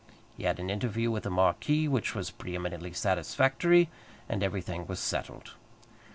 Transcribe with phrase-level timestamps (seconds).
[0.35, 3.87] He had an interview with the marquis, which was pre eminently satisfactory,
[4.27, 5.51] and everything was settled.